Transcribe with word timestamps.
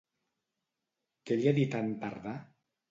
Què 1.29 1.39
li 1.41 1.47
ha 1.53 1.57
dit 1.61 1.77
a 1.81 1.87
en 1.87 1.95
Tardà? 2.05 2.37